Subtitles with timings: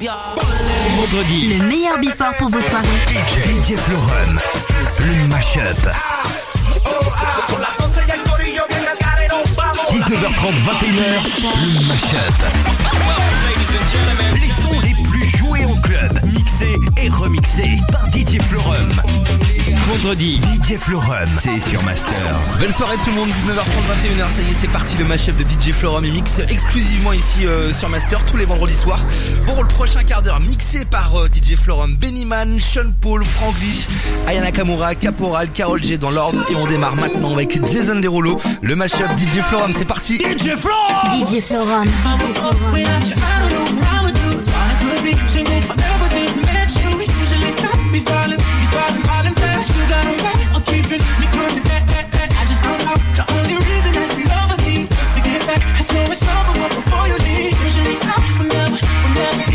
[0.00, 2.86] Vendredi, Le meilleur before pour vos soirées.
[3.08, 4.38] DJ Florum,
[5.00, 5.88] le mashup.
[9.90, 11.02] 19h30, 21h,
[11.42, 12.38] le mashup.
[14.34, 18.92] Les sons les plus joués au club mixé et remixé par DJ Florum.
[19.88, 22.40] Vendredi, DJ Florum, c'est sur Master.
[22.60, 25.42] Belle soirée tout le monde, 19h30, 21h, ça y est, c'est parti, le mashup de
[25.42, 29.04] DJ Florum et mix exclusivement ici euh, sur Master tous les vendredis soirs.
[29.46, 33.88] Pour le prochain quart d'heure, mixé par euh, DJ Florum, Bennyman, Sean Paul, Franklish,
[34.28, 36.44] Ayana Kamura, Caporal, Carol G dans l'ordre.
[36.50, 40.18] Et on démarre maintenant avec Jason Derulo, le mashup DJ Florum, c'est parti.
[40.18, 41.26] DJ Florum!
[41.26, 41.88] DJ Florum.
[47.18, 47.52] Usually
[49.34, 49.68] fast.
[49.76, 50.04] You got
[51.54, 52.30] me back, back, back.
[52.40, 52.96] I just don't know.
[53.18, 55.60] The only reason that you love me is to get back.
[55.76, 56.22] I know it's
[56.60, 59.47] but before you leave, usually I will never, will never.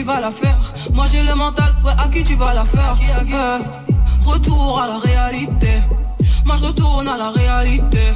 [0.00, 0.58] Tu vas la faire
[0.94, 2.96] Moi j'ai le mental, ouais, à qui tu vas la faire?
[3.34, 3.58] Euh,
[4.26, 5.72] Retour à la réalité.
[6.46, 8.06] Moi je retourne à la réalité.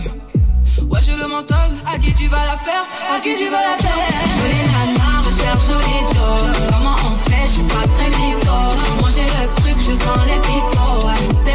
[0.90, 1.70] Ouais, j'ai le mental.
[1.92, 2.84] À qui tu vas la faire?
[3.14, 4.00] À qui tu vas la faire?
[4.36, 6.42] Jolie nana, recherche joli Joe.
[6.70, 7.46] Comment on fait?
[7.48, 8.58] Je suis pas très mytho.
[9.00, 11.06] Moi j'ai le truc, je sens les pitos.
[11.06, 11.54] Ouais, des.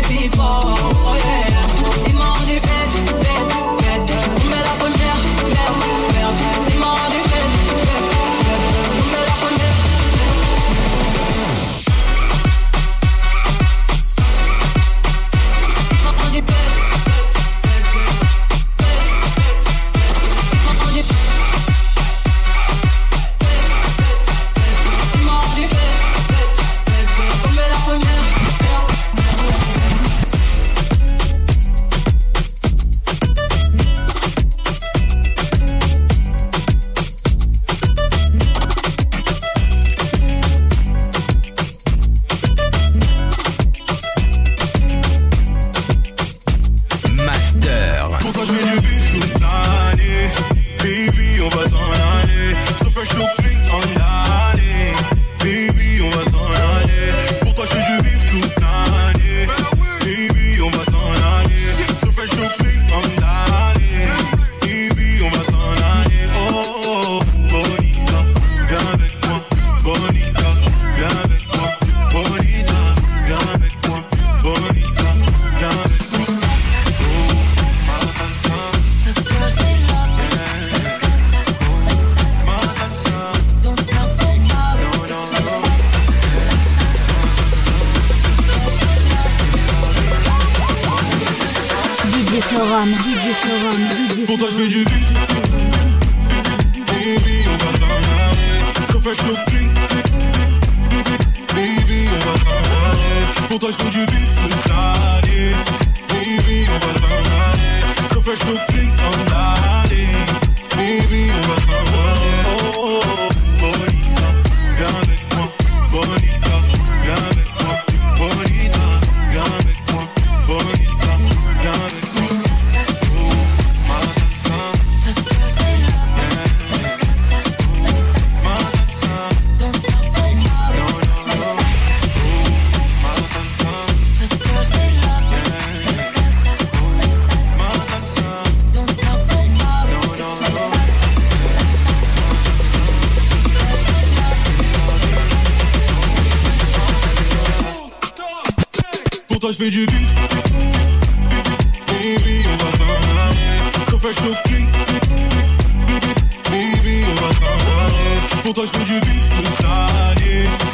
[159.58, 160.69] Du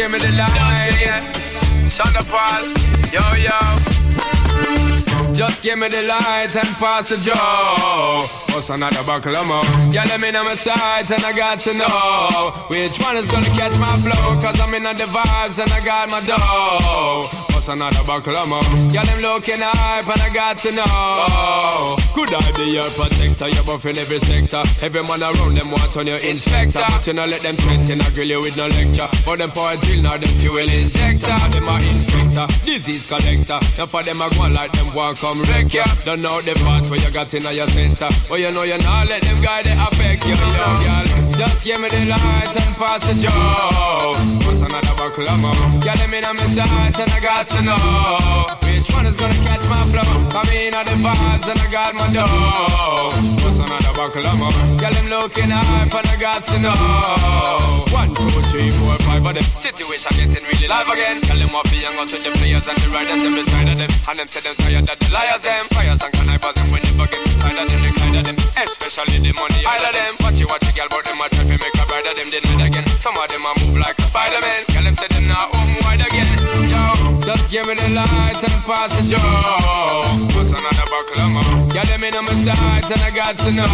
[0.00, 1.90] give me the line.
[1.90, 2.64] Sean Paul.
[3.12, 3.58] Yo, yo.
[5.34, 8.24] Just give me the light and pass the joe.
[8.54, 9.62] What's another buckle of more?
[9.92, 13.52] Yeah, let me know my sight and I got to know which one is gonna
[13.60, 14.40] catch my flow.
[14.40, 17.49] Cause I'm in the vibes and I got my dough.
[17.70, 18.34] Another buckle?
[18.90, 21.96] Yeah, them looking hype and I got to know.
[22.14, 23.46] Could I be your protector?
[23.46, 24.62] You're buffing every sector.
[24.84, 26.82] Every man around them want on your inspector.
[26.82, 29.06] But you know, let them threaten, I grill you with no lecture.
[29.24, 31.38] But them power drill, now them fuel injector.
[31.54, 33.60] Them a infector, disease collector.
[33.78, 35.86] Now for them, I go like them want come wreck ya.
[36.04, 38.08] Don't know the part where you got in your center.
[38.28, 41.19] But you know you not let them guy they affect you, yo, girl.
[41.40, 44.12] Just give me the light and pass the joe.
[44.44, 45.56] What's another buckle of more?
[45.80, 49.64] Yeah, me know my sight and I got to know which one is gonna catch
[49.64, 50.04] my flow.
[50.36, 53.08] Come in the vibes and I got my dough.
[53.40, 54.52] What's another buckle of more?
[54.84, 56.76] Yeah, them looking hype and I got to know.
[57.88, 59.48] One, two, three, four, five of them.
[59.56, 61.24] Situation getting really live again.
[61.24, 63.78] Tell them what be young out with the players and the riders them beside of
[63.80, 63.90] them.
[64.12, 65.64] And them say them tired that the liars them.
[65.72, 67.80] Fires and connivers them when they forget inside of them.
[67.80, 68.49] They kind of them.
[68.60, 70.12] Especially the money all of them.
[70.20, 72.28] Watch you watch the girl but them a try to make a bride of them
[72.28, 72.86] deny again.
[73.00, 74.60] Some of them a move like a Spider-Man.
[74.68, 76.28] Tell them say them not home wide again.
[76.68, 76.84] Yo,
[77.24, 80.04] just give me the light and pass the joe.
[80.36, 81.72] What's another buckle of more?
[81.72, 83.64] Yeah, them in on my sides and I got to know.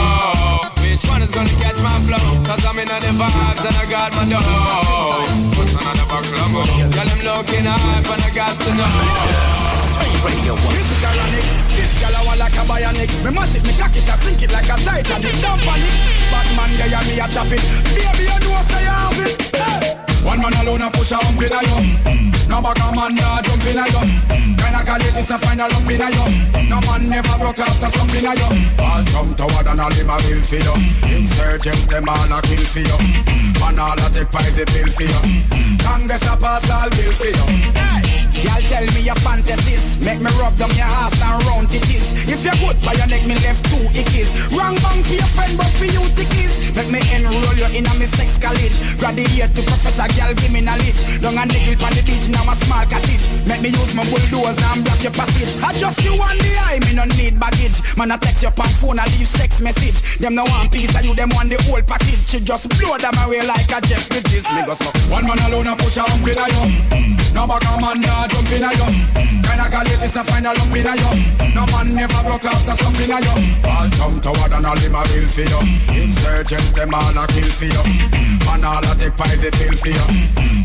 [0.78, 2.23] Which one is gonna catch my flow?
[2.47, 5.26] Cause I'm in on the vibes and I got my dough.
[5.59, 6.66] What's another buckle of more?
[6.95, 8.87] Girl, I'm looking high, but I got to know.
[10.26, 13.11] This girl a nick, this girl a want like a bionic.
[13.25, 15.37] Me it, me cock it, I sink it like a Titanic.
[15.41, 15.95] Don't panic,
[16.31, 17.62] bad man there and me a chop it.
[17.95, 19.35] Baby, you know say you have it.
[19.57, 20.07] Hey.
[20.26, 21.87] One man alone a push a hump in a yum.
[22.50, 24.09] No back a man nah jump in a yum.
[24.59, 26.33] Kinda it is a final lump in a yum.
[26.69, 28.55] No man never broke after something a yum.
[28.83, 30.75] All jump toward and all him a bill for you.
[31.15, 32.99] Insurgents them all a kill for you.
[33.62, 35.23] Man all a take prize a bill for you.
[35.79, 37.47] Congress a pass all bill for you.
[37.79, 38.25] Hey.
[38.45, 39.97] Y'all tell me your fantasies.
[40.00, 43.08] Make me rub down your ass and round it is If you're good by your
[43.08, 44.28] neck me left two ickies.
[44.52, 47.93] Wrong bang for your friend but for you tickies Make me enroll you in a
[47.97, 48.76] me sex college.
[49.00, 51.00] Graduate to professor girl give me knowledge.
[51.25, 53.25] Down a nickel on the beach now a small cottage.
[53.49, 55.56] Make me use my bulldozer and block your passage.
[55.65, 57.80] I just you on the eye me no need baggage.
[57.97, 60.21] Man I text your phone I leave sex message.
[60.21, 62.21] Them no one piece of you them want the whole package.
[62.28, 64.04] She just blow them away like a jet.
[64.13, 64.93] Bridges Me go so.
[65.08, 67.17] One man alone a push a hump in a yum mm.
[67.32, 68.95] No back a man jump in a yum.
[69.45, 71.19] Kinda call it is a final lump in a yum.
[71.54, 73.41] No man never broke after something a yum.
[73.65, 75.60] All jump toward and all him a bill for you.
[75.95, 77.82] Insurgents them all a kill for you.
[78.47, 80.06] Man all a take pies a pill for you.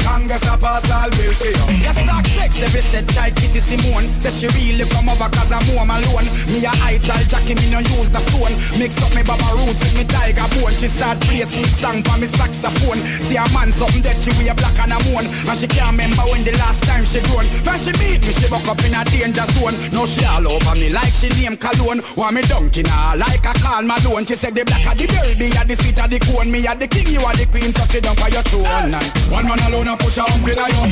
[0.02, 1.66] Congress a pass all bill for you.
[1.86, 4.08] You start sex every set tight Kitty Simone.
[4.22, 6.28] Say she really come over cause I'm home alone.
[6.50, 8.54] Me a high tall Jackie me no use the stone.
[8.80, 10.74] Mix up me baba roots with me tiger bone.
[10.80, 13.02] She start play sweet song for me saxophone.
[13.28, 16.24] See a man something dead she wear black and a moon And she can't remember
[16.30, 19.02] when the last time she grown When she beat me she buck up in a
[19.06, 19.78] danger zone.
[19.92, 22.02] Now she all over me like she name cologne.
[22.16, 24.26] Want me dunking her like a Karl Malone.
[24.26, 26.52] She said the black of the baby at the sweet of the cone.
[26.52, 28.94] Me a the king you are the queen so sit down for your throne.
[29.32, 30.92] One man alone a push a hump in a yum.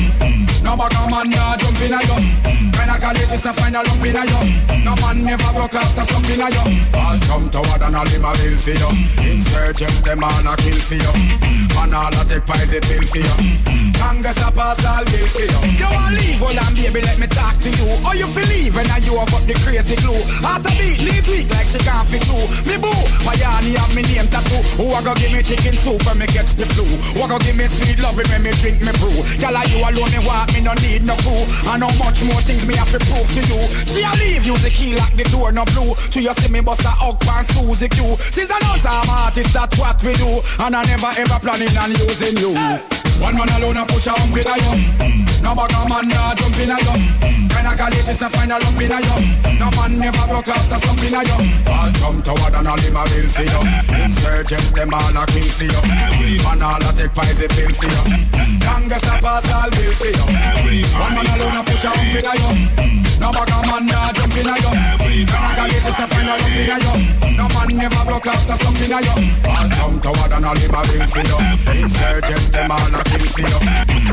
[0.62, 2.24] No back a man nah jump in a yum.
[2.72, 4.46] Kinda call it is a final lump in a yum.
[4.84, 6.70] No man never broke after something a yum.
[6.94, 10.78] All jump toward and all him a bill for you Insurgents them all a kill
[10.78, 11.12] for you
[11.74, 13.36] Man all a take pies a pill for you
[13.98, 17.26] Congress a pass all bill for you You want leave all and baby let me
[17.30, 17.86] talk to you.
[18.02, 20.18] Or you feel leave and you have up the crazy glue?
[20.42, 22.46] After beat leave weak like she can't fit through.
[22.66, 22.90] Me boo,
[23.22, 24.58] my yarny have me name tattoo?
[24.82, 26.84] Who a go give me chicken soup when me catch the flu?
[27.14, 29.14] Who a go give me sweet loving when me drink me brew?
[29.38, 30.10] Girl are you alone?
[30.10, 31.44] Me want me no need no crew.
[31.70, 33.60] I how much more things me have to prove to you.
[33.86, 35.94] She a leave use the key lock the door no blue.
[36.10, 38.18] She you see me bust a hug pan Suzy Q.
[38.34, 40.42] She's an I'm artist that's what we do.
[40.58, 42.52] And I never ever planning on using you.
[43.20, 44.80] One man alone a push a hump in a yum.
[44.98, 45.42] Mm.
[45.42, 47.00] No bag a man nah jump in a yum.
[47.52, 49.22] Kinda call it is a final lump in a yum.
[49.60, 51.44] No man never broke after something a yum.
[51.68, 53.60] All jump toward and all him a bill for you
[54.04, 55.82] Insurgents them all a kill for you
[56.44, 58.04] Man all a take pies a pill for you
[58.64, 60.26] Congress a pass all bill for you
[60.96, 62.56] One man alone a push a hump in a yum.
[63.20, 64.76] No bag a man nah jump in a yum.
[65.28, 67.00] Kinda call it is a final lump in a yum.
[67.36, 69.20] No man never broke after something a yum.
[69.44, 71.38] All jump toward and all him a bill for you
[71.80, 73.60] Insurgents them all a kill for you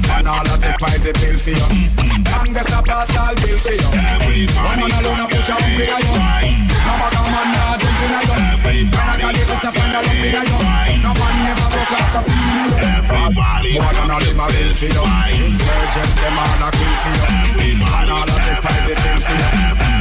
[0.07, 1.67] Man all a take pies a pill for you
[2.23, 5.89] Congress a pass all bill for you One man alone a push a hump in
[5.91, 6.17] a yum
[6.87, 10.01] No bag a man nah jump in a yum Kinda call it is a final
[10.07, 10.63] lump in a yum
[11.03, 12.21] No man never broke after
[12.77, 15.05] Everybody More than all him a bill for you
[15.45, 19.35] Insurgents them all a kill for you Man all a take pies a pill for
[19.37, 19.49] you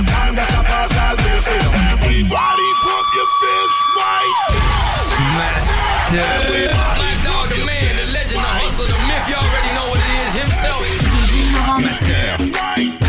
[0.07, 4.67] Congress a pass all bill for you Everybody pump your fists right
[6.07, 9.27] My dog, the man, the legend, the hustle, the myth.
[9.29, 11.06] You already know what it is himself.
[11.79, 13.06] Master.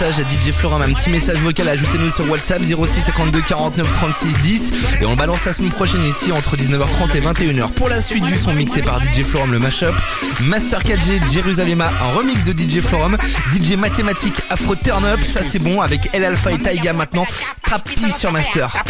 [0.00, 4.34] Message à DJ Florent, un petit message vocal, ajoutez-nous sur WhatsApp 06 52 49 36
[4.40, 7.70] 10 et on balance la semaine prochaine ici entre 19h30 et 21h.
[7.72, 9.94] Pour la suite du son mixé par DJ Florum le mashup,
[10.40, 13.18] Master 4G Jérusalema, un remix de DJ Florum,
[13.52, 17.26] DJ Mathématique Afro Turn Up, ça c'est bon avec El Alpha et Taiga maintenant,
[17.62, 18.82] Trap P sur Master.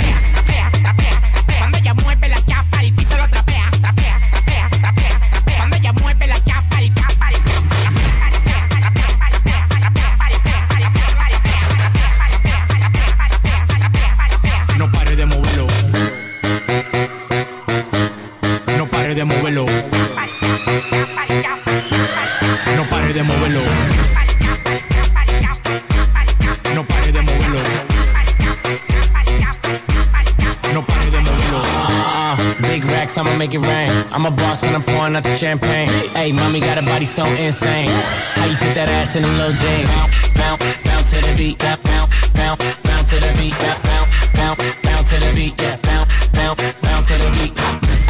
[39.11, 39.90] Ass in them little jeans?
[39.90, 41.59] Bounce, bounce, bounce to the beat.
[41.59, 43.55] Bounce, bounce, bounce, bounce to the beat.
[43.59, 45.55] Bounce, bounce, bounce, bounce to the beat.
[45.61, 47.53] Yeah, bounce, bounce, bounce to the beat.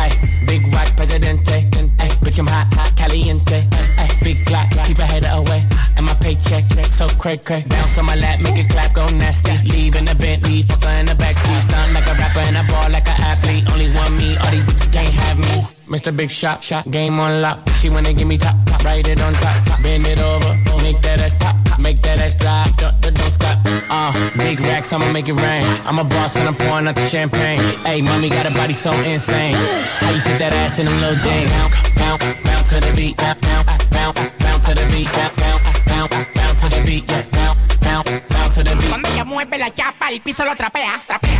[0.00, 0.12] Hey,
[0.46, 1.56] big watch, presidente.
[2.00, 3.66] Hey, bitch, I'm hot, hot, caliente.
[3.96, 5.66] Hey, big clock, keep a hater away.
[5.96, 7.64] And my paycheck, so cray cray.
[7.68, 9.56] Bounce on my lap, make it clap, go nasty.
[9.72, 11.60] Leave in the Bentley, fucker in the backseat.
[11.68, 13.64] Stunt like a rapper and a ball like an athlete.
[13.72, 15.70] Only one me, all these bitches can't have me.
[15.90, 16.16] Mr.
[16.16, 17.68] Big Shot, shot, game on lock.
[17.80, 19.82] She wanna give me top, top, write it on top, top.
[19.82, 20.56] Bend it over,
[20.92, 23.58] make that ass pop, make that ass drop, don't, don't stop.
[23.90, 25.64] Uh, big racks, I'ma make it rain.
[25.86, 27.60] I'm a boss and I'm pouring out the champagne.
[27.84, 29.54] Hey, mommy got a body so insane.
[29.54, 31.50] How you fit that ass in them little jeans?
[31.50, 35.70] Bounce, bounce, bounce to the beat, bounce, bounce, bounce, bounce to the beat, bounce, bounce,
[35.86, 38.88] bounce, bounce to the beat, yeah, bounce, bounce, bounce to the beat.
[38.88, 41.39] Cuando ella mueve la chapa, el piso lo trapea, trapea,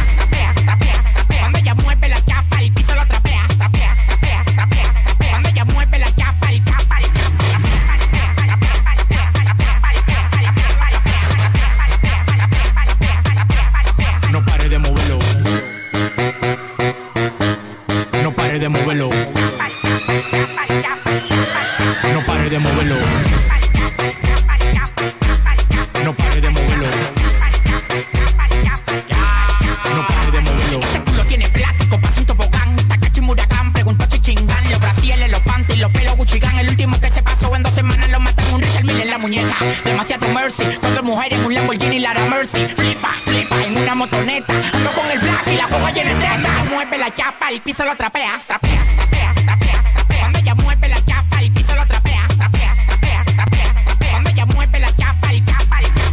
[47.81, 51.87] piso lo trapea, trapea, trapea, trapea, trapea, cuando ella mueve la chapa, el piso lo
[51.87, 56.11] trapea, trapea, trapea, trapea, trapea, cuando ella mueve la chapa, el chapa, el chapa,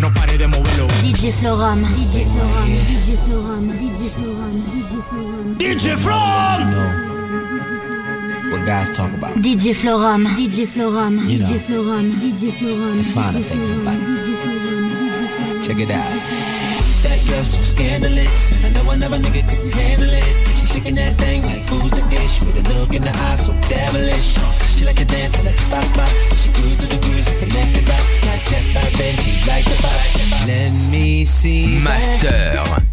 [0.00, 0.86] No pare de moverlo.
[1.00, 1.82] DJ Florum.
[1.94, 2.68] DJ Florum.
[2.68, 3.72] DJ Florum.
[3.72, 4.54] DJ Florum.
[4.74, 5.56] DJ Florum.
[5.56, 7.08] DJ Florum.
[8.50, 9.34] What guys talk about.
[9.36, 10.26] DJ Florum.
[10.36, 11.26] DJ Florum.
[11.26, 11.46] You know.
[11.46, 12.12] DJ Florum.
[12.20, 12.96] DJ Florum.
[12.98, 14.17] The finer DJ things about Florum.
[31.80, 32.87] Master.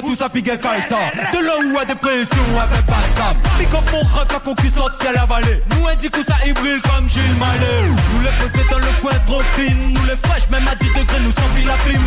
[0.00, 0.96] Tout ça pigue calça
[1.32, 4.28] De l'eau ou à dépression avec pas de Pick up mon ref,
[5.04, 5.62] la la vallée.
[5.70, 9.42] Nous indique où ça brille comme Gilles Malé Nous les posés dans le coin trop
[9.54, 12.00] clean Nous les fraîches, même à 10 degrés, nous sommes la clim.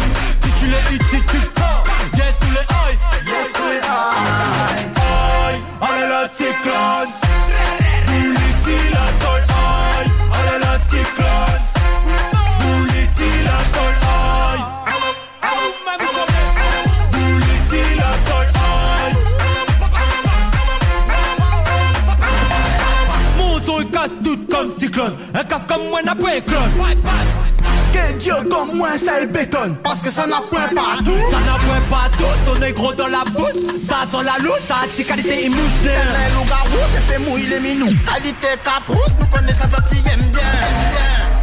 [0.44, 1.84] Si tu les hits, si tu prends
[2.18, 7.14] Yes to les high, yes to les high Aïe, allez la cyclone.
[8.08, 11.66] Bullity la tol, aïe, allez la cyclone.
[12.60, 14.62] Bullity la tol, aïe,
[24.50, 25.16] comme cyclone.
[25.34, 26.98] Un caf comme moi n'a pas un clone
[27.94, 29.76] Que Dieu comme moi ça est bétonne.
[29.84, 31.12] Parce que ça n'a point partout.
[31.32, 34.76] Ça n'a point pas tout, ton négro dans la bouche Ça sent la louche, ça
[34.84, 37.94] a qualité imouche Les loups-garous, les fait mouiller les minous.
[38.06, 40.42] Qualité cafrousse, nous connaissons ça sortie aime bien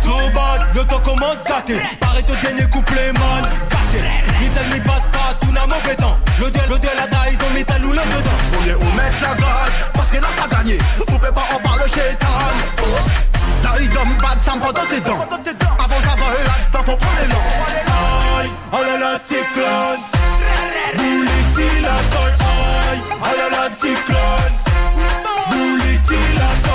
[0.07, 1.77] Bad, le temps commence gâté.
[2.01, 4.05] Pareil ton dernier couplet man, gâté.
[4.41, 6.17] Ni tel ni passe pas, tout n'a mauvais temps.
[6.39, 8.39] Le dieu, le dieu la taille, ils ont mis ta loule dedans.
[8.61, 10.79] On est où mettre la gaz Parce que là ça gagné.
[10.97, 12.27] Vous pouvez pas en parler chétan.
[13.63, 15.21] Taille d'homme bad, ça me prend dans tes dents.
[15.21, 17.45] Avant ça vole là-dedans, faut prendre l'élan
[18.41, 20.01] Aïe, oh là là, cyclone.
[20.97, 24.55] Bouliti la aïe, oh là là, cyclone.
[25.51, 26.70] Bouliti la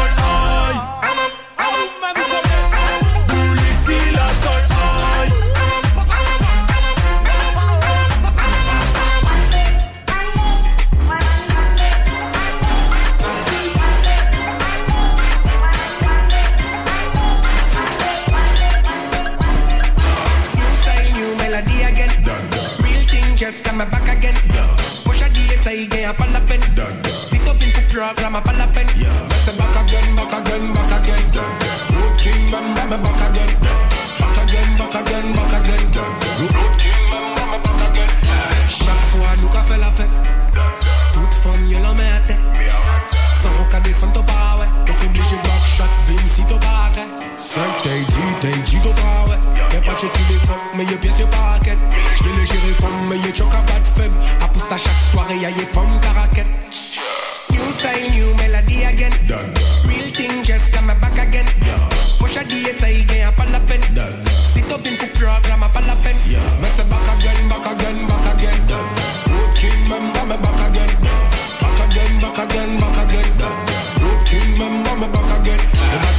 [26.05, 28.85] I fall up in the program, I fall a pen.
[29.41, 31.23] Say back again, back again, back again.
[31.97, 33.51] Road King, bam, bam, back again.
[34.21, 35.81] Back again, back again, back again.
[36.53, 38.11] Road King, bam, bam, back again.
[38.69, 40.13] Chaque fois, nous qu'a fait la fête.
[41.11, 42.39] Toute femme, y'a la met à tête.
[43.41, 44.69] Sans qu'à descendre au pas, ouais.
[44.85, 47.09] Donc obligé de backshot, vim si t'au pas arrêt.
[47.37, 49.39] Cinq, t'es dit, t'es dit, t'au pas, ouais.
[49.73, 51.45] Y'a pas de femmes, mais y'a pièce, y'a pas.
[51.65, 51.73] Y'a
[53.09, 53.61] mais y'a choc à
[53.95, 54.15] faible.
[54.41, 55.94] À pousse à chaque soirée, y'a y'a femme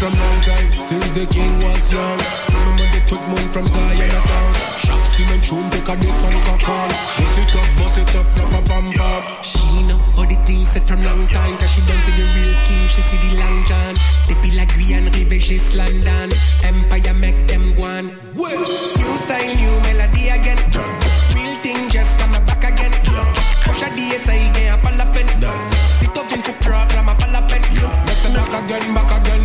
[0.06, 2.18] from long time, since the king was young.
[2.54, 4.52] Remember they took moon from Guyana town.
[4.78, 6.88] Shock cement tune, take a this on call.
[7.18, 9.22] Bust it up, bust it up, rap a bam bam.
[9.42, 12.54] She know all the things said from long time Cause she done see the real
[12.66, 13.94] king, she see the long john
[14.28, 16.28] Depuis la Guyane, rive just London
[16.64, 20.58] Empire make them go on New style, new melody again
[21.34, 22.92] Real thing just come back again
[23.64, 25.28] Push a DS again, I fall a pen
[25.98, 27.62] Sit up in the program, I fall a pen
[28.06, 29.35] Me say back again, back again, back again.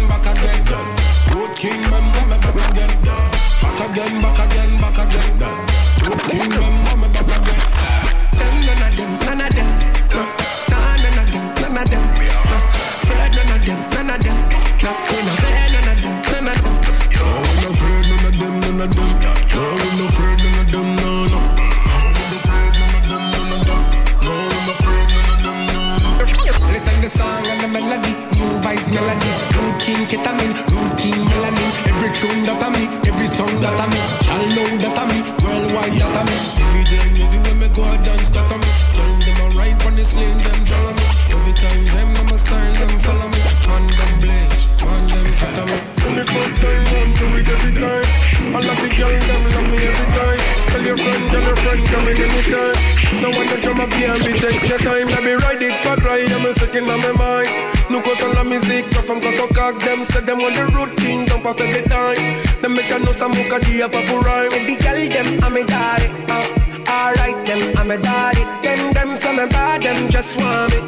[51.80, 52.76] Jamming anytime.
[53.22, 55.07] No one to drum up here and be take your time.
[55.07, 57.49] Let me ride it back right, I'm a second on my mind.
[57.91, 59.80] Look out la musique, no from Coco Cock.
[59.80, 62.39] Them say them on the road king, don't pass every time.
[62.61, 64.49] Them make a know some muka dia papu rhyme.
[64.51, 66.07] Baby girl, them I'm a daddy.
[66.32, 68.43] Uh, alright, them I'm a daddy.
[68.63, 70.80] Them them say me bad, them just want me.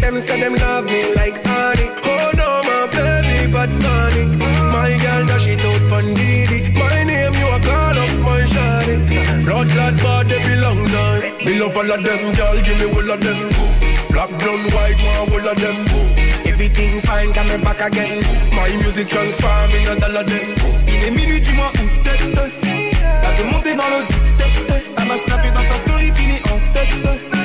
[0.00, 1.86] Them say them love me like honey.
[2.04, 4.24] Oh no, my baby, but money.
[4.70, 6.58] My girl, dash it out pandidi.
[6.78, 8.94] My name, you a call up my shawty.
[9.44, 11.22] Blood clot bad, they belong time.
[11.44, 13.38] Me love all of them, girl, give me all of them.
[14.10, 15.76] Black, brown, white, one, all of them.
[16.46, 18.22] Everything fine, come back again.
[18.52, 20.46] My music transform in a dollar them.
[20.86, 22.18] Il est minuit, dis-moi où t'es.
[23.22, 24.00] La te monter dans le
[24.38, 24.92] tête.
[24.98, 27.41] Elle m'a snappé dans sa story, fini en oh, tête.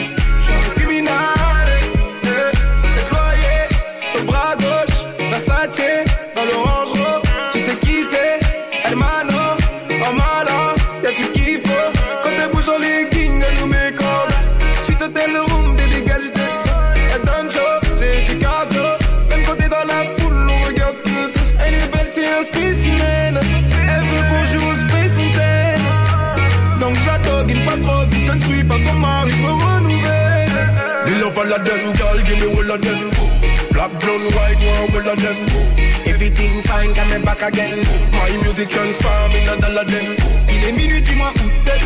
[40.49, 41.77] Il est minuit, dis-moi où t'es.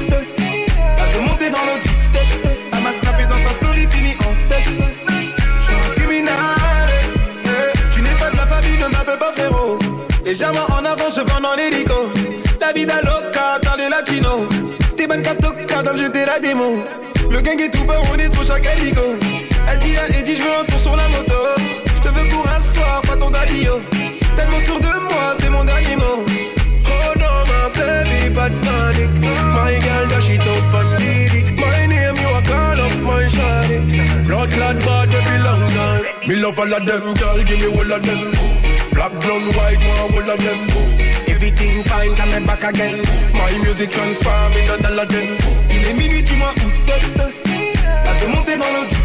[1.42, 1.82] Dans le
[2.14, 2.28] tête.
[2.72, 4.70] Elle m'a snappé dans sa story, fini en tête.
[7.46, 7.80] Eh.
[7.92, 9.80] Tu n'es pas de la famille, ne m'appelle pas frérot.
[10.24, 12.14] Légèrement en avant, je vends dans l'hélico.
[12.62, 14.48] La vida loca dans les latinos.
[14.96, 16.84] T'es bonne catoca dans le la démo.
[17.30, 18.68] Le gang est tout bas, on est trop chaque.
[19.92, 21.36] Elle dit à Eddie, je veux un tour sur la moto.
[21.96, 23.82] Je te veux pour un soir, pas ton dalio.
[24.38, 26.24] Tellement sûr de moi, c'est mon dernier mot.
[26.24, 29.12] Oh no, my baby, but panic.
[29.20, 31.42] My girl, dash it out pandidi.
[31.56, 34.28] My name, you a call up my shawty.
[34.28, 36.04] Blood clot bad, they belong time.
[36.28, 38.32] Me love all of them, girl, give me all of them.
[38.94, 40.60] Black, brown, white, one, all of them.
[41.28, 43.04] Everything fine, come back again.
[43.34, 45.38] My music transform in a dollar them.
[45.70, 47.02] Il est minuit, dis-moi où t'es.
[48.06, 49.01] Elle peut monter dans le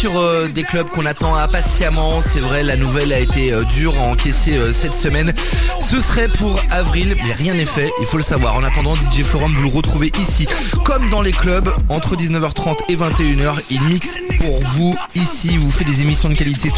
[0.00, 3.94] réouverture euh, des clubs qu'on attend impatiemment, c'est vrai, la nouvelle a été euh, dure
[3.98, 5.32] à encaisser euh, cette semaine.
[5.80, 8.56] Ce serait pour avril, mais rien n'est fait, il faut le savoir.
[8.56, 10.46] En attendant, DJ Forum, vous le retrouvez ici,
[10.84, 13.56] comme dans les clubs, entre 19h30 et 21h.
[13.70, 16.70] Il mixe pour vous ici, vous fait des émissions de qualité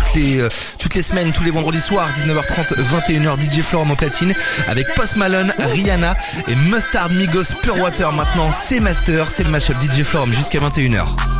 [0.78, 3.40] toutes les semaines, tous les vendredis soirs, 19h30, 21h.
[3.40, 4.34] DJ Forum au platine
[4.68, 6.14] avec Post Malone, Rihanna
[6.48, 8.12] et Mustard Migos Pure Water.
[8.12, 11.31] Maintenant, c'est Master, c'est le mashup DJ Forum jusqu'à 21h.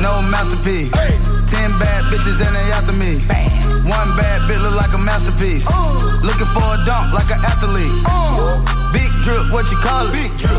[0.00, 0.88] No masterpiece.
[0.96, 1.20] Hey.
[1.44, 3.20] Ten bad bitches and they after me.
[3.84, 5.68] One bad bitch look like a masterpiece.
[6.24, 7.92] Looking for a dunk like an athlete.
[8.96, 10.16] Big drip, what you call it?
[10.16, 10.56] Big drip.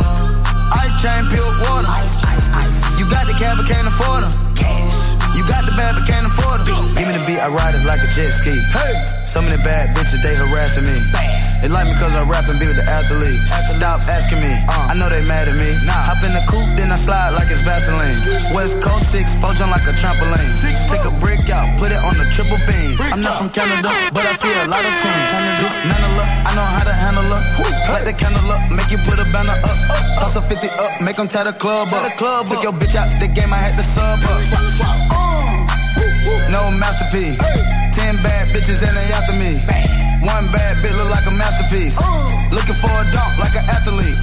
[0.77, 1.89] Ice chain, pure water.
[1.89, 2.99] Ice, ice, ice.
[2.99, 4.33] You got the cab, but can't afford them.
[4.53, 5.17] Cash.
[5.35, 6.93] You got the bad, but can't afford them.
[6.93, 8.53] Give me the beat, I ride it like a jet ski.
[8.77, 8.93] Hey.
[9.25, 11.50] Some of the bad bitches, they harassing me.
[11.61, 13.53] They like me cause I rap and be with the athletes.
[13.77, 15.69] Stop asking me, I know they mad at me.
[15.85, 18.17] Hop in the coupe, then I slide like it's Vaseline.
[18.49, 20.41] West Coast 6, four jump like a trampoline.
[20.41, 22.97] Six, Take a brick out, put it on the triple beam.
[23.13, 25.29] I'm not from Canada, but I see a lot of teams.
[25.61, 27.41] This Manila, I know how to handle her.
[27.93, 29.77] Light the candle up, make you put a banner up.
[30.17, 32.09] Toss a 50 up, make them tie the club up.
[32.49, 34.41] Took your bitch out the game, I had to sub up.
[36.49, 37.37] No masterpiece.
[37.93, 39.61] Ten bad bitches and they after me.
[40.21, 41.97] One bad bitch look like a masterpiece.
[42.53, 44.17] Looking for a dunk like an athlete.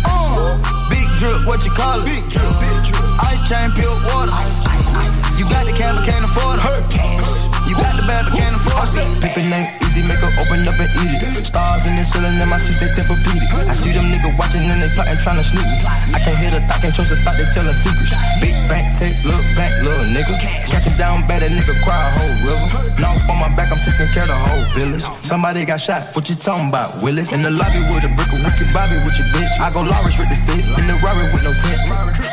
[0.89, 2.07] Big drip, what you call it?
[2.07, 3.03] Big drip, big drip.
[3.27, 4.31] Ice chain, pure water.
[4.31, 5.21] Ice, ice, ice.
[5.39, 6.87] You got the cab, but can't afford it.
[6.91, 7.51] Cash.
[7.67, 9.21] You got the bad, but can't afford it.
[9.21, 11.45] Pippin ain't easy, make her open up and eat it.
[11.45, 13.51] Stars in the ceiling, in my seats, they Tempur-Pedic.
[13.69, 15.79] I see them niggas watching and they plotting, trying to sneak me.
[16.15, 18.15] I can't hear the thought, can't trust the thought, they telling secrets.
[18.41, 20.33] Big bank, take, look back, little nigga.
[20.65, 22.89] Catch him down bad, that nigga cry a whole river.
[23.03, 25.05] Now on my back, I'm taking care of the whole village.
[25.21, 27.33] Somebody got shot, what you talking about, Willis?
[27.33, 29.49] In the lobby with a brick of wicked Bobby with your bitch.
[29.57, 31.81] I go Lawrence with the fit, in the Rari with no tent.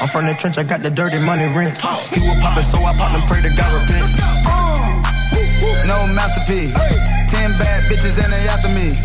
[0.04, 1.80] I'm from the trench, I got the dirty money rent.
[2.12, 4.12] He was poppin', so I popped and pray to God repent.
[5.88, 6.76] No masterpiece.
[7.32, 9.00] Ten bad bitches and they after me.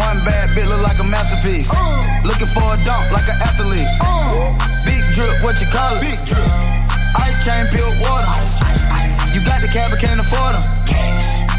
[0.00, 1.68] One bad bitch look like a masterpiece.
[2.24, 3.92] Looking for a dunk like an athlete.
[4.88, 6.16] Big drip, what you call it?
[6.16, 6.40] Big drip.
[7.20, 8.24] Ice chain, pure water.
[8.40, 9.36] Ice, ice, ice.
[9.36, 10.64] You got the cab, but can't afford them.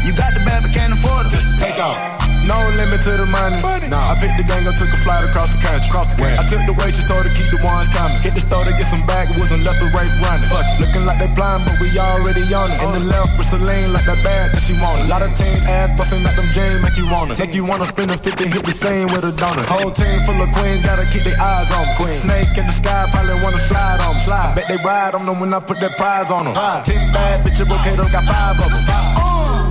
[0.02, 1.40] You got the bad, but can't afford them.
[1.62, 2.23] Take off.
[2.44, 3.56] No limit to the money.
[3.88, 5.88] Nah, I picked the gang up, took a flight across the country.
[5.88, 6.36] Across the country.
[6.36, 8.20] I took the waitress, told her keep the ones coming.
[8.20, 10.44] Hit the store to get some backwoods and left the race running.
[10.52, 10.84] Fuck, it.
[10.84, 12.78] looking like they blind, but we already on it.
[12.84, 15.00] In the left with Celine, like that bag that she want.
[15.00, 17.32] A lot of teams ass busting at them jeans, make you wanna.
[17.40, 19.64] Make you wanna spin a 50, hit the same with a donut.
[19.64, 21.96] Whole team full of queens, gotta keep their eyes on me.
[21.96, 22.18] Queen.
[22.28, 24.22] Snake in the sky, probably wanna slide on me.
[24.28, 24.52] Slide.
[24.52, 26.54] Bet they ride on them when I put that prize on them.
[26.84, 28.84] Ten bad bitches, Volcano got five of them.
[29.16, 29.63] Uh.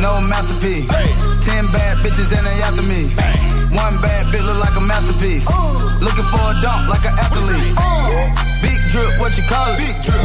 [0.00, 0.88] No masterpiece.
[1.44, 3.10] Ten bad bitches and they after me.
[3.74, 5.46] One bad bitch look like a masterpiece.
[6.00, 7.74] Looking for a dunk like an athlete.
[8.62, 9.78] Big drip, what you call it?
[9.78, 10.18] Big drip.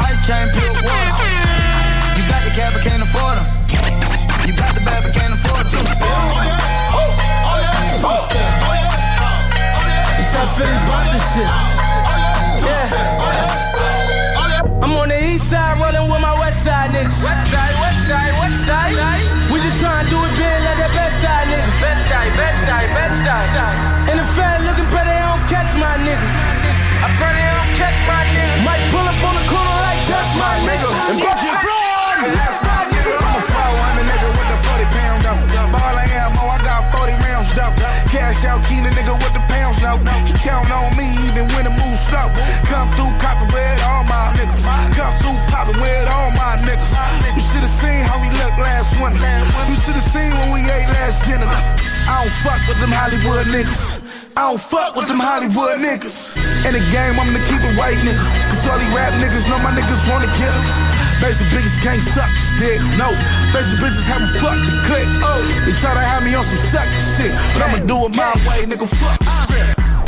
[0.00, 1.24] Ice chain, pure water.
[2.18, 3.46] You got the cab, but can't afford them.
[4.46, 5.86] You got the bad, but can't afford them.
[6.02, 7.14] Oh, oh,
[8.04, 8.28] oh,
[10.34, 11.48] South Philly bought this shit.
[12.66, 13.22] Yeah.
[14.82, 16.33] I'm on the east side rolling with my west
[16.64, 17.20] side niggas.
[17.20, 18.96] West side, west side, west side.
[19.52, 21.70] We just trying to do it big like that best side nigga.
[21.84, 23.76] Best side, best side, best side.
[24.08, 26.28] And the fans looking pray they don't catch my nigga.
[27.04, 28.54] I pray they don't catch my nigga.
[28.64, 30.88] Might pull up on the corner like that's my nigga.
[31.12, 33.12] And put your floor That's my nigga.
[33.12, 35.40] I'm a 400 nigga with the 40 pound dump.
[35.68, 37.76] Ball of ammo, I got 40 rounds dump.
[38.08, 40.00] Cash out, keen a nigga with the pounds now.
[40.24, 42.24] You count on me even when the move slow.
[42.72, 44.64] Come through, copy with all my niggas.
[44.96, 45.12] Come
[49.12, 51.44] You should have seen when we ate last dinner.
[51.44, 54.00] I don't fuck with them Hollywood niggas.
[54.32, 56.32] I don't fuck with them Hollywood niggas.
[56.64, 58.24] In the game, I'm gonna keep it white nigga.
[58.48, 60.64] Cause all these rap niggas know my niggas wanna get em.
[61.20, 63.12] Basic bitches can't suck dick, no.
[63.52, 65.44] Basic bitches have a fuck to click, oh.
[65.68, 66.88] They try to have me on some suck
[67.20, 67.36] shit.
[67.52, 69.20] But I'ma do it my way, nigga, fuck.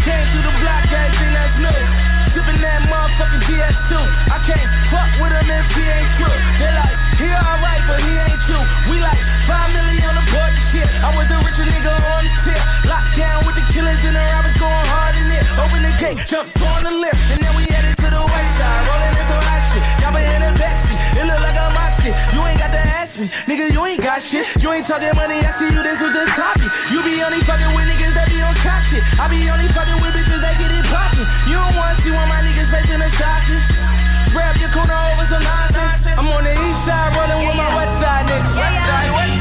[0.01, 2.16] Came through the block, everything that's new.
[2.37, 3.97] Sippin' that motherfucking DS2.
[4.29, 6.37] I can't fuck with him if he ain't true.
[6.61, 8.61] They like, he alright, but he ain't true.
[8.93, 9.17] We like,
[9.49, 10.85] five million on the board and shit.
[11.01, 12.61] I was the richer nigga on the tip.
[12.85, 15.49] Locked down with the killers and the robbers going hard in it.
[15.65, 18.81] Open the gate, jumped on the lift, and then we headed to the west side.
[18.85, 19.85] Rolling in some hot shit.
[20.05, 21.01] Y'all been in the backseat.
[21.17, 22.13] It look like a mock shit.
[22.37, 22.66] You ain't got
[22.97, 23.29] ask me.
[23.45, 24.49] Nigga, you ain't got shit.
[24.63, 26.73] You ain't talking money, I see you this with the topic.
[26.89, 29.05] You be only fucking with niggas that be on cock shit.
[29.21, 31.29] I be only fucking with bitches that get it poppin'.
[31.45, 33.63] You don't wanna see one of my niggas facing a stocking.
[34.33, 36.09] Grab your corner over some nonsense.
[36.17, 38.57] I'm on the east side rolling with my west side niggas.
[38.57, 39.36] West side, west side, west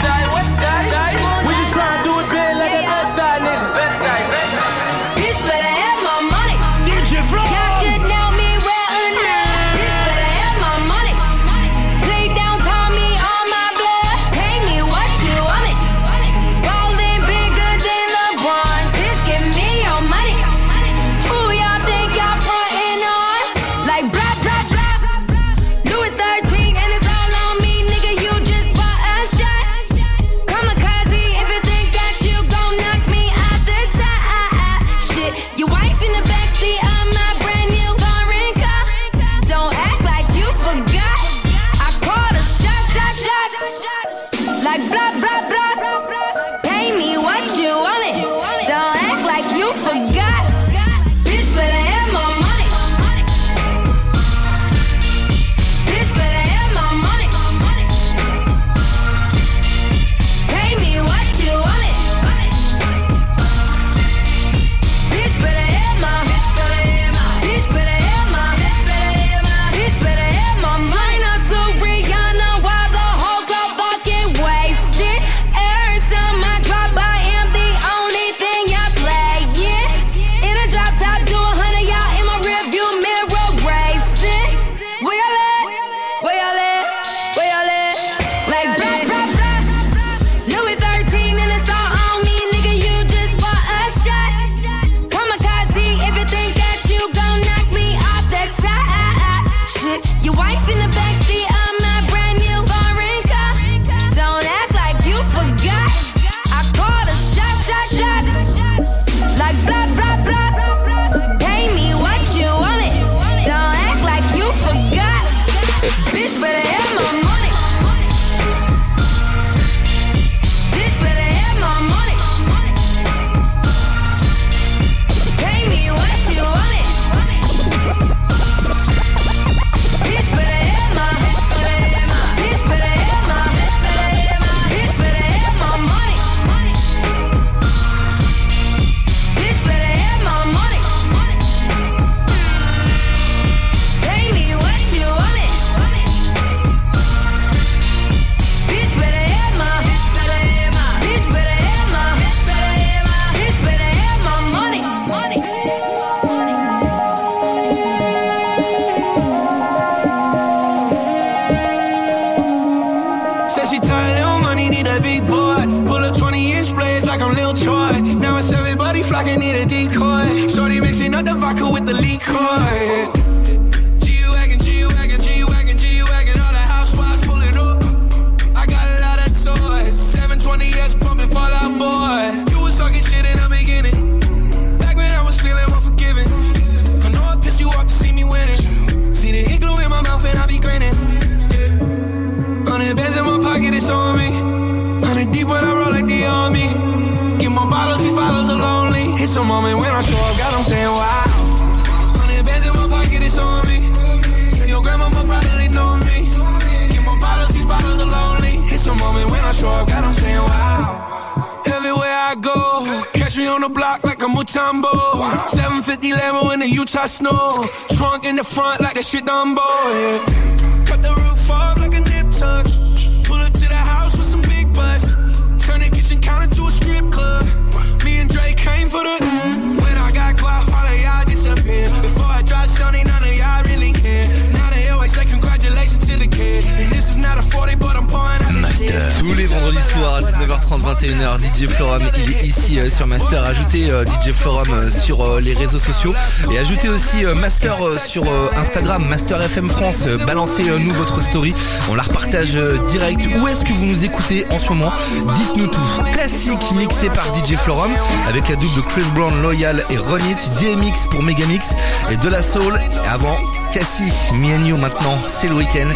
[248.15, 250.05] sur euh, Instagram, Master FM France.
[250.07, 251.53] Euh, Balancez-nous euh, votre story.
[251.91, 252.57] On la repartage
[252.87, 253.27] direct.
[253.41, 254.93] Où est-ce que vous nous écoutez en ce moment?
[255.35, 255.81] Dites-nous tout.
[256.13, 257.91] Classique mixé par DJ Florum
[258.29, 260.37] avec la double de Chris Brown, Loyal et Run It.
[260.61, 261.75] DMX pour Megamix
[262.09, 262.79] et de la Soul.
[263.11, 263.37] Avant,
[263.73, 265.17] Cassie, Me maintenant.
[265.27, 265.89] C'est le week-end.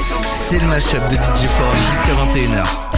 [0.50, 2.89] C'est le mashup de DJ Florum jusqu'à 21h.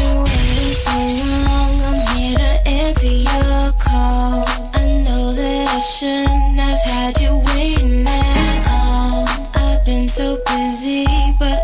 [10.52, 11.06] Busy,
[11.39, 11.61] but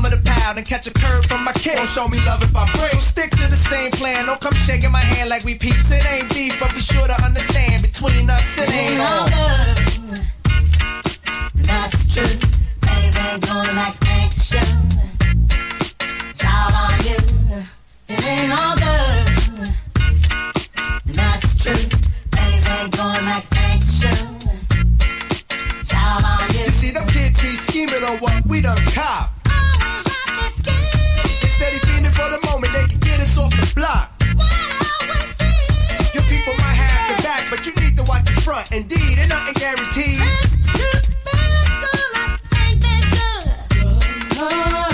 [0.00, 1.76] Of the pound and catch a curve from my kid.
[1.76, 2.90] Don't show me love if I break.
[2.92, 4.24] So stick to the same plan.
[4.24, 5.90] Don't come shaking my hand like we peeps.
[5.90, 9.76] It ain't deep, but be sure to understand between us it ain't no love.
[11.54, 12.24] That's true.
[12.24, 13.94] Things ain't going like.
[16.32, 17.18] It's all on you.
[18.08, 19.68] It ain't all good.
[21.12, 21.84] That's true.
[22.32, 23.44] Things ain't going like.
[25.82, 26.64] It's all on you.
[26.64, 29.39] You see them kids be scheming on what we done cop.
[39.50, 40.20] ain't guaranteed.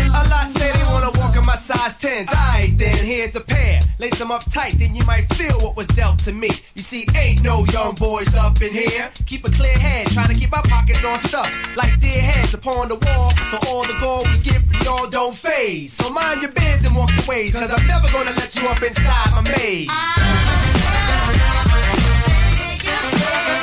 [0.09, 2.29] A lot say they wanna walk in my size 10s.
[2.29, 3.81] Alright then, here's a pair.
[3.99, 6.51] Lace them up tight, then you might feel what was dealt to me.
[6.75, 9.11] You see, ain't no young boys up in here.
[9.27, 11.51] Keep a clear head, trying to keep my pockets on stuff.
[11.77, 15.37] Like dear heads upon the wall, so all the gold we get from y'all don't
[15.37, 15.91] fade.
[15.91, 19.31] So mind your biz and walk away, cause I'm never gonna let you up inside
[19.33, 19.89] my maze.
[19.91, 20.53] I, I,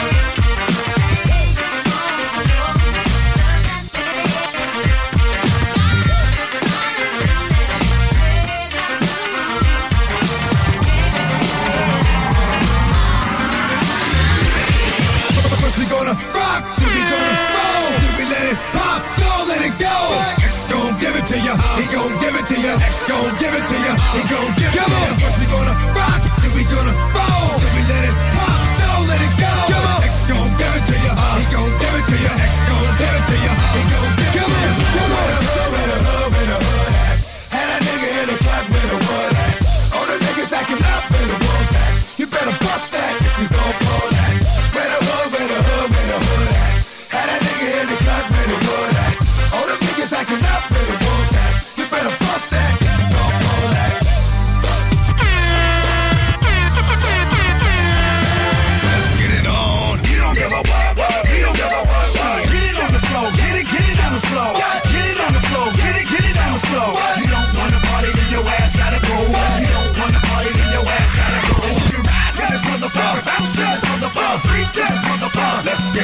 [0.09, 0.12] I,
[22.64, 22.76] ya.
[22.80, 23.93] X gon' give it to ya.
[24.16, 25.18] He gon' give it to ya.
[25.20, 25.92] First gonna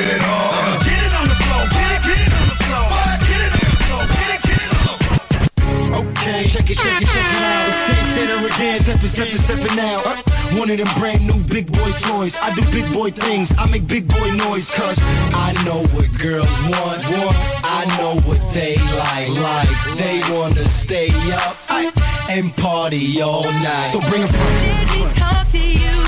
[0.09, 0.79] it on.
[5.99, 7.67] Okay, check it, check it, check it out.
[7.67, 7.77] It's
[8.15, 8.79] Santana again.
[8.79, 9.99] Stepping, stepping, stepping now.
[10.57, 12.35] One of them brand new big boy toys.
[12.41, 13.53] I do big boy things.
[13.57, 14.69] I make big boy noise.
[14.71, 14.99] Cause
[15.33, 17.01] I know what girls want.
[17.05, 17.35] want.
[17.63, 19.29] I know what they like.
[19.29, 21.55] Like they wanna stay up
[22.29, 23.87] and party all night.
[23.91, 24.57] So bring a friend.
[24.65, 25.98] Let me talk to you.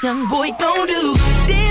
[0.00, 0.86] Young boy vui do.
[0.86, 1.61] được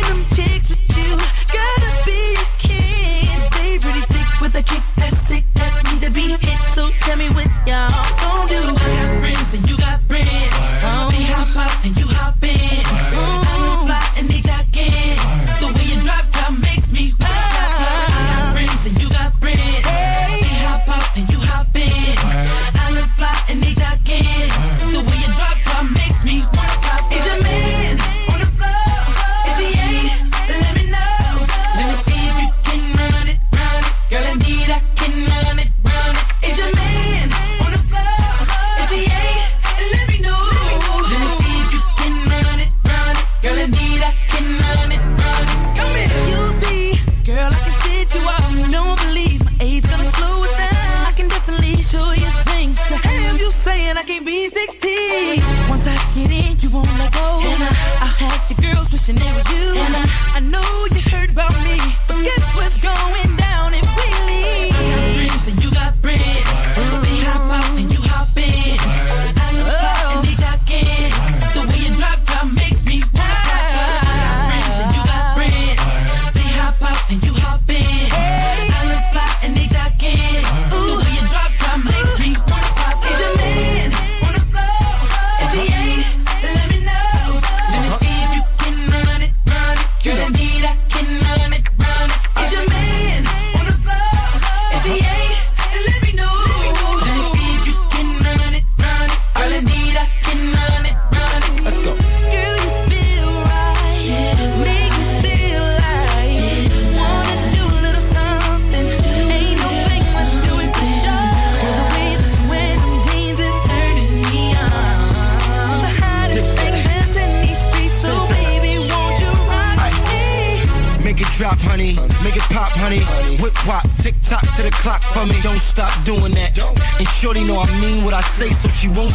[128.81, 129.10] She won't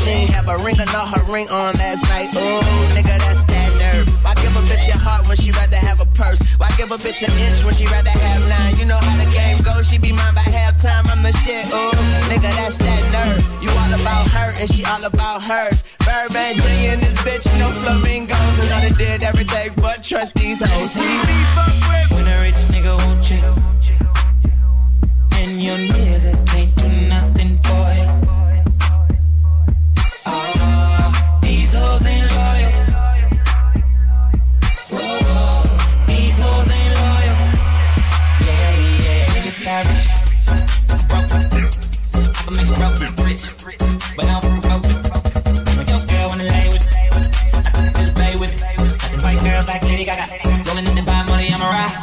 [0.00, 2.32] she ain't have a ring or not her ring on last night.
[2.32, 2.62] Ooh,
[2.96, 4.08] nigga, that's that nerve.
[4.24, 6.40] Why give a bitch your heart when she rather have a purse?
[6.56, 8.76] Why give a bitch an inch when she rather have nine?
[8.80, 11.04] You know how the game goes, she be mine by halftime.
[11.12, 11.92] I'm the shit, ooh,
[12.32, 13.44] nigga, that's that nerve.
[13.62, 15.84] You all about her and she all about hers.
[16.00, 18.54] Burbank G in this bitch, no flamingos.
[18.60, 20.96] And I done did every day but trust these hoes.
[22.14, 23.42] When a rich nigga won't you?
[25.38, 26.39] And your nigga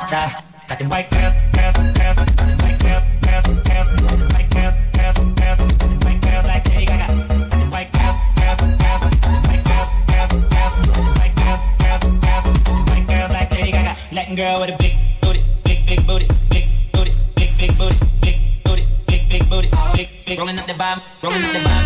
[0.09, 2.15] Got them white girls, girls, girls.
[2.15, 3.87] White girls, girls, girls.
[4.31, 5.59] White girls, girls, girls.
[6.05, 7.07] White girls like Lady Gaga.
[7.27, 9.01] Got them white girls, girls, girls.
[9.47, 10.73] White girls, girls, girls.
[11.19, 12.45] White girls, girls, girls.
[12.87, 13.97] White girls like Lady Gaga.
[14.13, 18.63] Latin girl with a big booty, big, big booty, big booty, big, big booty, big
[18.63, 19.69] booty, big, big booty.
[20.37, 21.76] Rolling up the bomb, rolling up the bomb.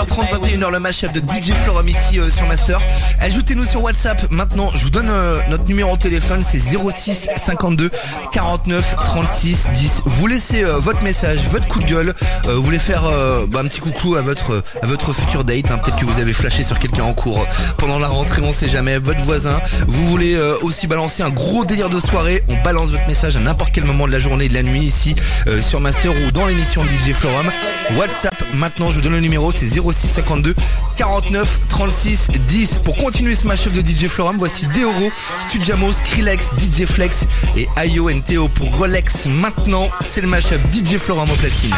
[0.00, 2.80] 19h30, 21h, le mashup de DJ Florum ici euh, sur Master.
[3.20, 4.30] Ajoutez-nous sur WhatsApp.
[4.30, 7.90] Maintenant, je vous donne euh, notre numéro de téléphone, c'est 06 52
[8.32, 10.02] 49 36 10.
[10.06, 12.14] Vous laissez euh, votre message, votre coup de gueule.
[12.46, 13.02] Vous voulez faire
[13.48, 15.70] bah, un petit coucou à votre à votre futur date.
[15.70, 15.78] hein.
[15.78, 17.46] Peut-être que vous avez flashé sur quelqu'un en cours
[17.76, 18.98] pendant la rentrée, on sait jamais.
[18.98, 19.60] Votre voisin.
[19.86, 22.42] Vous voulez aussi balancer un gros délire de soirée.
[22.48, 24.82] On balance votre message à n'importe quel moment de la journée et de la nuit
[24.82, 25.14] ici
[25.60, 27.50] sur Master ou dans l'émission DJ Florum.
[27.96, 28.34] WhatsApp.
[28.54, 30.54] Maintenant, je vous donne le numéro, c'est 06 52
[30.96, 32.80] 49 36 10.
[32.84, 35.10] Pour continuer ce mashup de DJ Florum, voici Deoro,
[35.50, 37.26] Tujamo, Skrillex, DJ Flex
[37.56, 39.26] et Ayo NTO pour Rolex.
[39.26, 41.70] Maintenant, c'est le mashup DJ Florum au platine.
[41.70, 41.74] I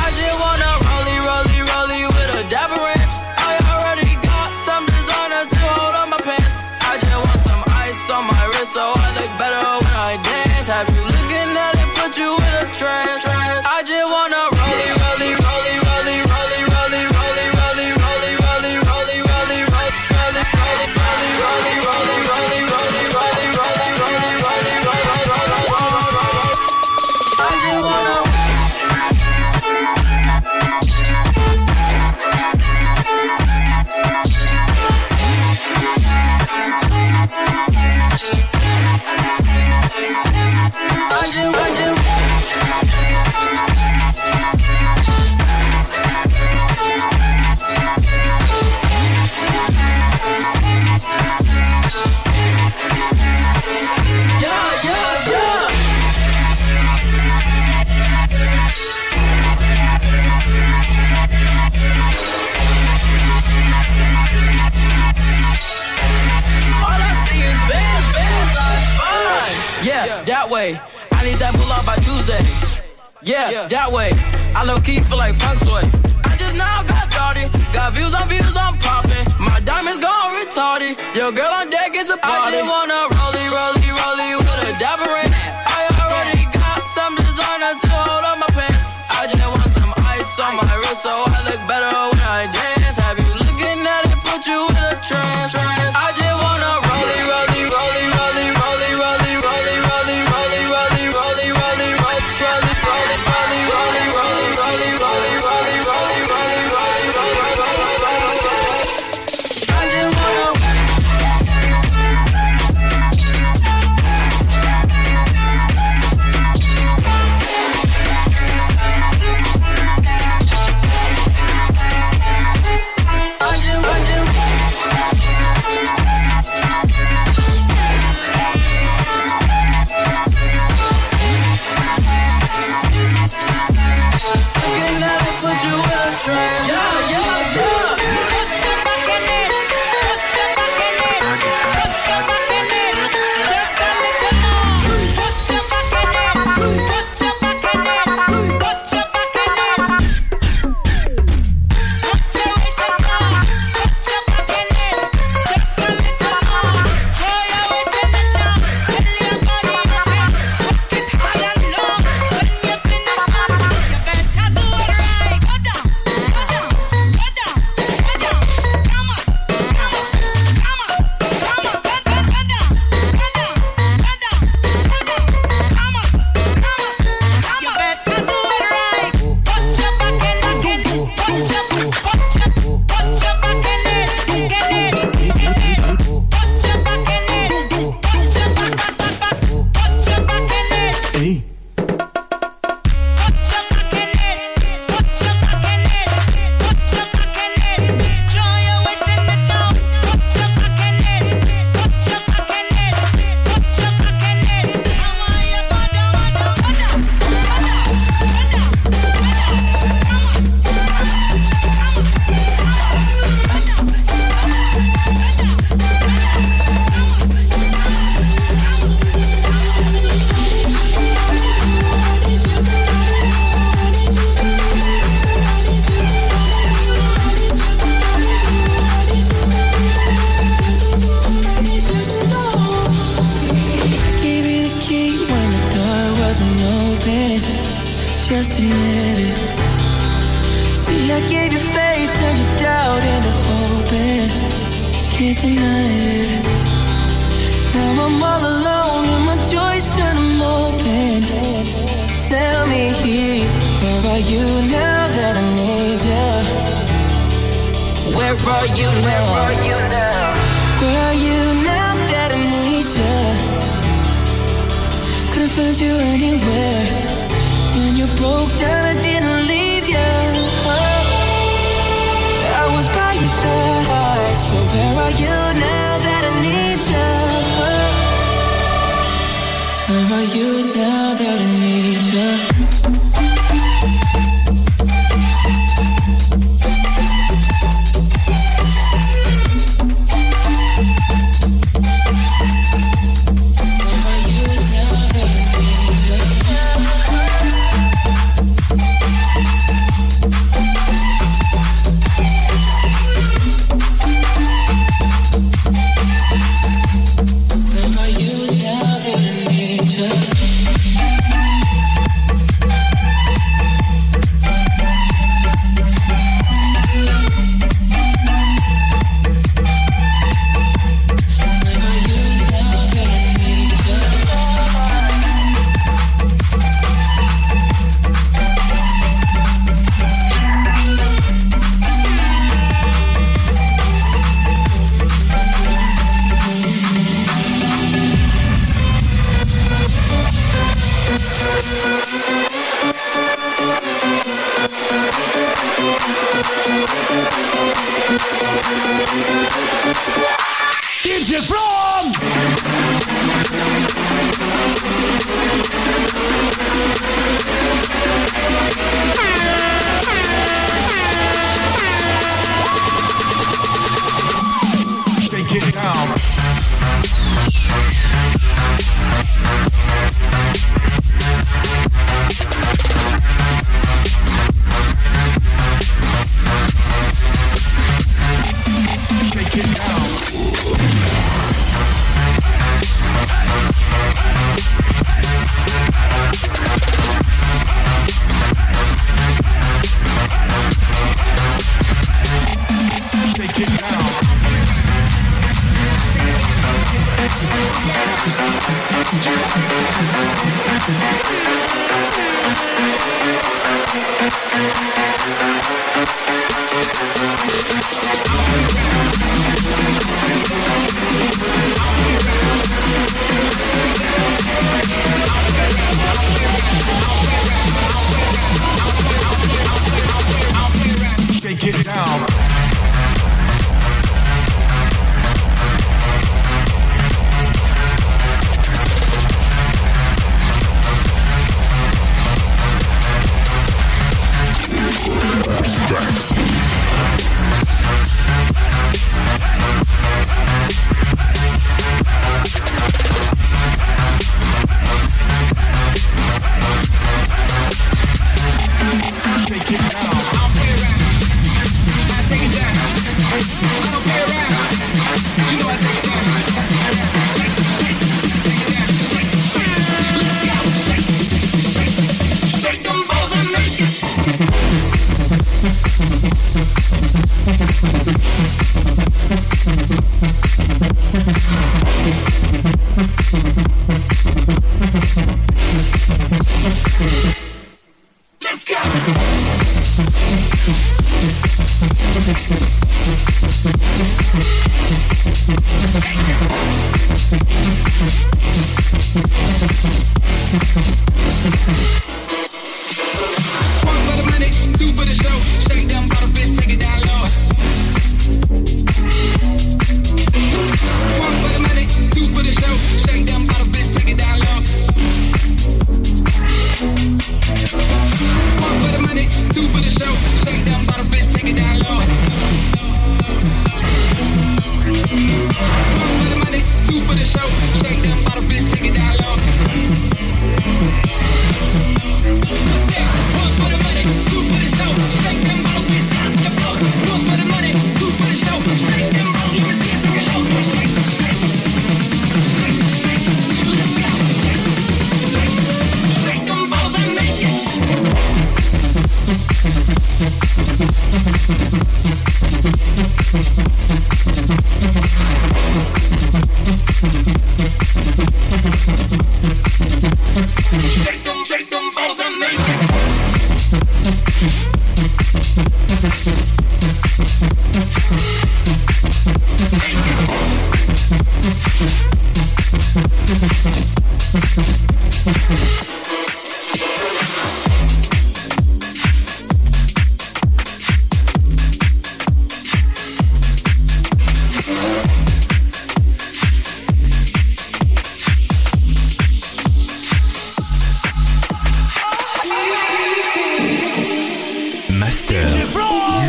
[73.63, 74.11] Yeah, that way.
[74.59, 75.87] I low key feel like funk sway.
[76.27, 77.47] I just now got started.
[77.71, 79.23] Got views on views, I'm popping.
[79.39, 80.99] My diamonds gone retarded.
[81.15, 82.43] Your girl on deck is a party.
[82.43, 85.39] I just wanna rollie, rollie, rollie with a dapper ranch.
[85.63, 88.83] I already got some designer to hold on my pants.
[89.07, 92.82] I just want some ice on my wrist so I look better when I dance.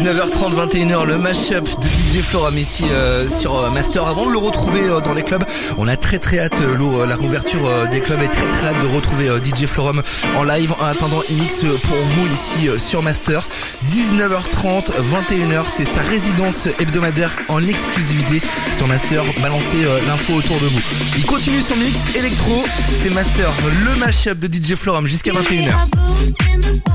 [0.04, 4.06] 19h30, 21h, le mashup de DJ Florum ici euh, sur euh, Master.
[4.06, 5.44] Avant de le retrouver euh, dans les clubs,
[5.80, 8.80] on a très très hâte, euh, la réouverture euh, des clubs et très très hâte
[8.84, 10.04] de retrouver DJ Florum
[10.36, 13.48] en live en attendant il pour vous ici sur Master.
[13.90, 18.46] 19h30, 21h, c'est sa résidence hebdomadaire en exclusivité
[18.78, 19.24] sur Master.
[19.42, 20.82] Balancez l'info autour de vous.
[21.18, 22.64] Il continue son mix électro,
[23.02, 23.50] c'est Master,
[23.86, 26.93] le mashup de DJ Florum jusqu'à 21h.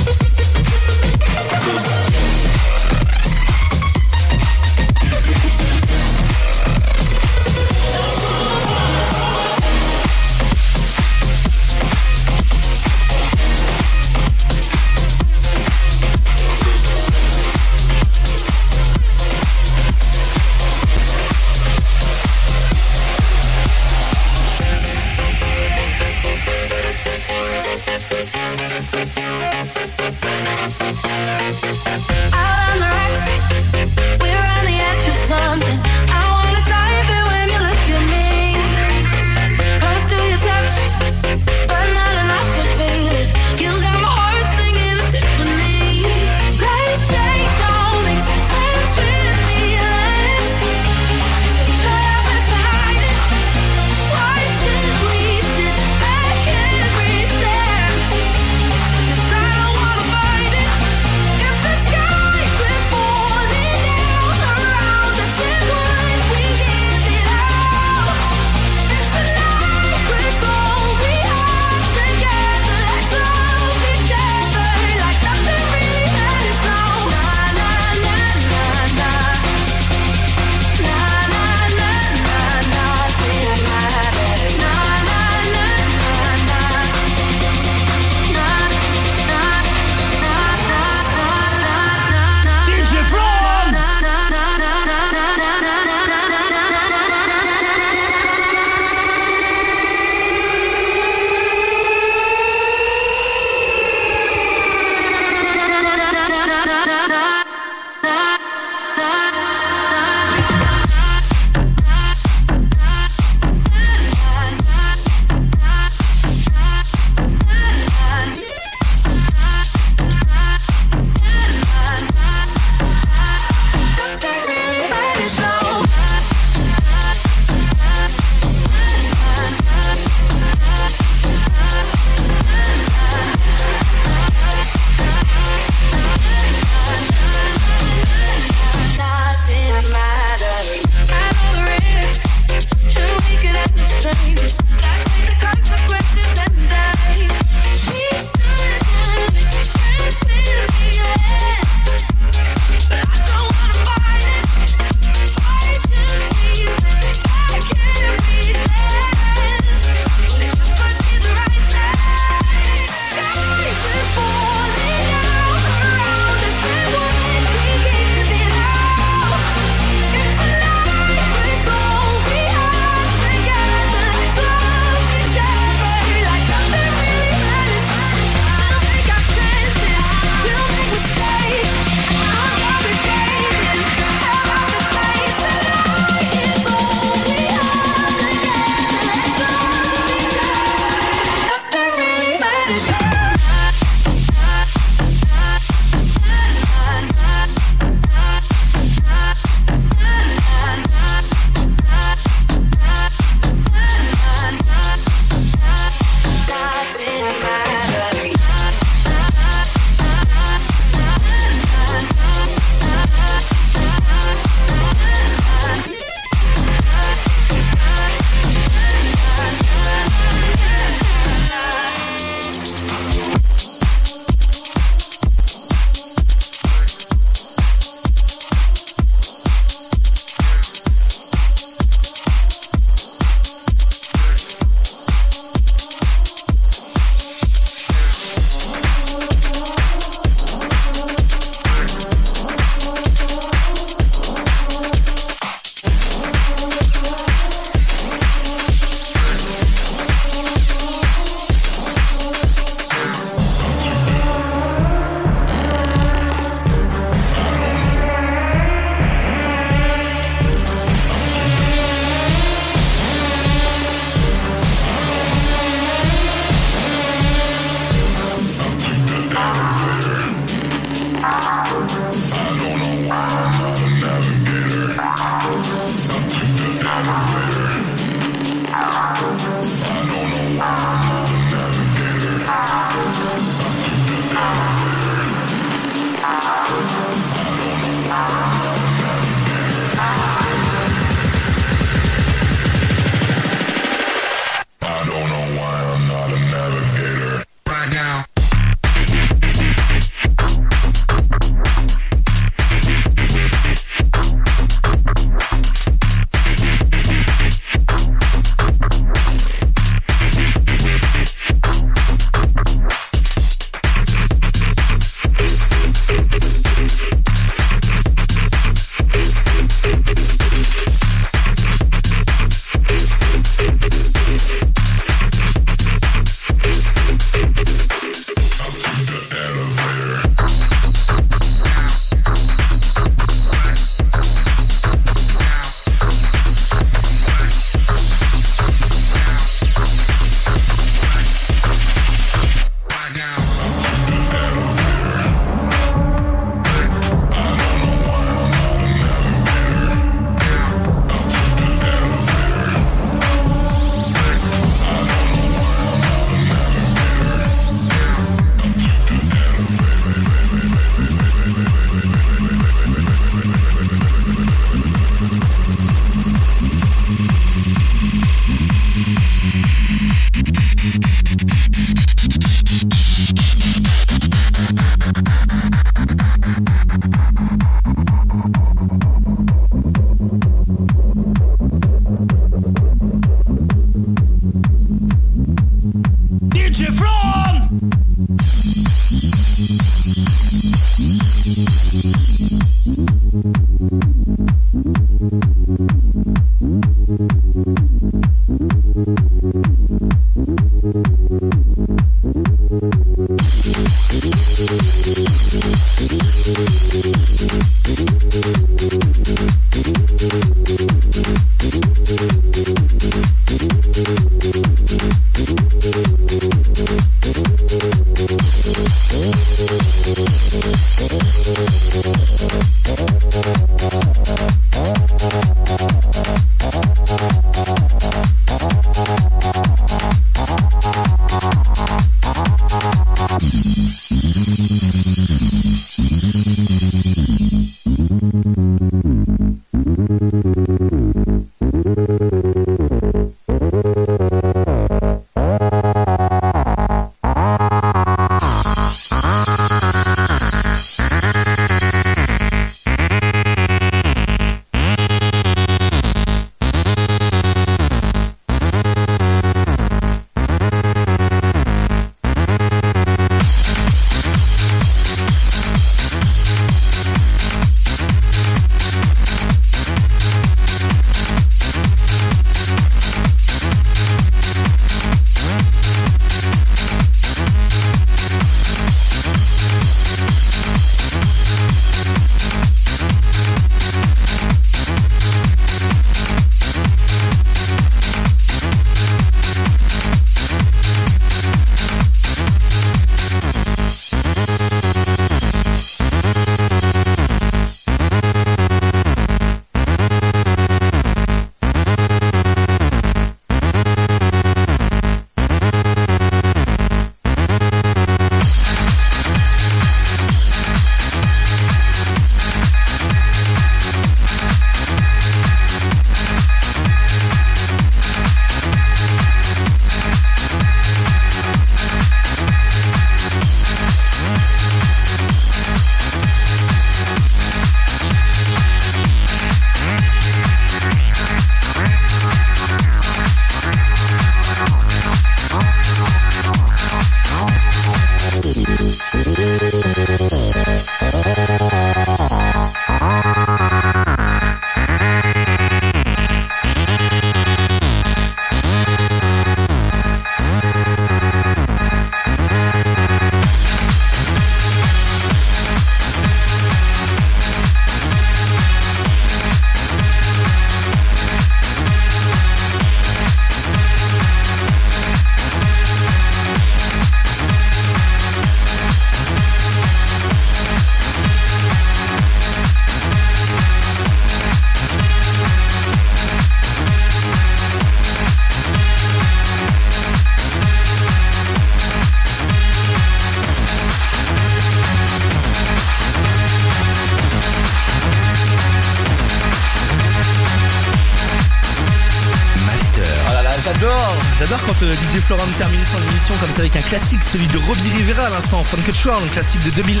[595.30, 598.64] Florum termine son émission comme ça avec un classique, celui de Robbie Rivera à l'instant,
[598.64, 600.00] Funk Control, un classique de 2001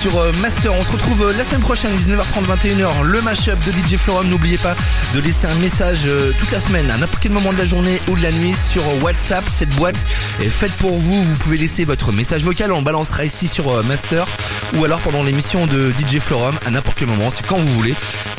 [0.00, 0.72] sur euh, Master.
[0.72, 4.28] On se retrouve euh, la semaine prochaine, 19h30, 21h, le mashup de DJ Florum.
[4.28, 4.76] N'oubliez pas
[5.16, 7.98] de laisser un message euh, toute la semaine, à n'importe quel moment de la journée
[8.06, 9.42] ou de la nuit sur WhatsApp.
[9.52, 10.06] Cette boîte
[10.40, 11.24] est faite pour vous.
[11.24, 14.26] Vous pouvez laisser votre message vocal, on balancera ici sur Master
[14.78, 17.96] ou alors pendant l'émission de DJ Florum à n'importe quel moment, c'est quand vous voulez.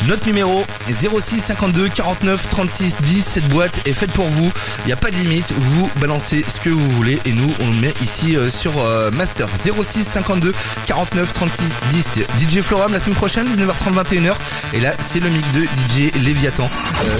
[0.07, 3.23] Notre numéro est 06 52 49 36 10.
[3.25, 4.51] Cette boîte est faite pour vous.
[4.79, 5.53] Il n'y a pas de limite.
[5.55, 9.11] Vous balancez ce que vous voulez et nous on le met ici euh, sur euh,
[9.11, 10.53] Master 06 52
[10.85, 12.19] 49 36 10.
[12.37, 14.33] DJ Florum la semaine prochaine 19h30 21h
[14.73, 16.69] et là c'est le mix de DJ Léviathan.
[17.05, 17.17] Euh,